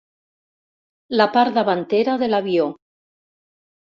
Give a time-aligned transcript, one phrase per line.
[1.19, 2.65] La part davantera de l'avió.